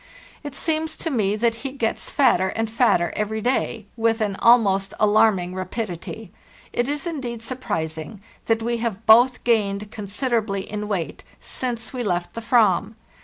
It 0.43 0.55
seems 0.55 0.97
to 0.97 1.11
me 1.11 1.35
that 1.35 1.57
he 1.57 1.71
gets 1.73 2.09
fatter 2.09 2.47
and 2.47 2.71
fatter 2.71 3.13
every 3.15 3.39
day, 3.39 3.85
with 3.95 4.19
an 4.19 4.35
almost 4.39 4.95
alarming 4.99 5.53
rapidity. 5.53 6.31
It 6.73 6.89
is 6.89 7.05
indeed 7.05 7.43
surprising 7.43 8.19
that 8.47 8.63
we 8.63 8.77
have 8.77 9.05
both 9.05 9.43
gained 9.43 9.91
con 9.91 10.07
siderably 10.07 10.65
in 10.65 10.87
weight 10.87 11.23
since 11.39 11.93
we 11.93 12.01
left 12.01 12.33
the 12.33 12.43
Aram. 12.51 12.95